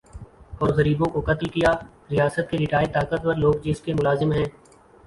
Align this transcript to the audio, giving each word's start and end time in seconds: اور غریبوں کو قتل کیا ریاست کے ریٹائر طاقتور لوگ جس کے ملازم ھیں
اور 0.59 0.69
غریبوں 0.69 1.09
کو 1.11 1.21
قتل 1.27 1.49
کیا 1.49 1.71
ریاست 2.11 2.49
کے 2.51 2.57
ریٹائر 2.57 2.87
طاقتور 2.93 3.35
لوگ 3.35 3.53
جس 3.63 3.81
کے 3.81 3.93
ملازم 3.93 4.31
ھیں 4.31 4.45